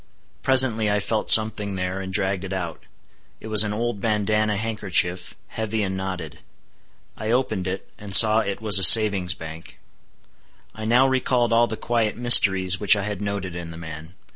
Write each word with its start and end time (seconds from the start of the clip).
Presently 0.41 0.89
I 0.89 0.99
felt 0.99 1.29
something 1.29 1.75
there, 1.75 2.01
and 2.01 2.11
dragged 2.11 2.43
it 2.43 2.53
out. 2.53 2.87
It 3.39 3.49
was 3.49 3.63
an 3.63 3.71
old 3.71 4.01
bandanna 4.01 4.57
handkerchief, 4.57 5.35
heavy 5.49 5.83
and 5.83 5.95
knotted. 5.95 6.39
I 7.15 7.29
opened 7.29 7.67
it, 7.67 7.87
and 7.99 8.15
saw 8.15 8.39
it 8.39 8.61
was 8.61 8.79
a 8.79 8.83
savings' 8.83 9.35
bank. 9.35 9.77
I 10.73 10.85
now 10.85 11.07
recalled 11.07 11.53
all 11.53 11.67
the 11.67 11.77
quiet 11.77 12.17
mysteries 12.17 12.79
which 12.79 12.95
I 12.95 13.03
had 13.03 13.21
noted 13.21 13.55
in 13.55 13.69
the 13.69 13.77
man. 13.77 14.15